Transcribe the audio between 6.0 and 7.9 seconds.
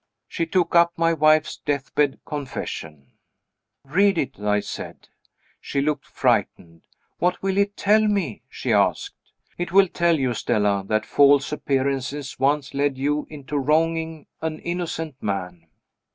frightened. "What will it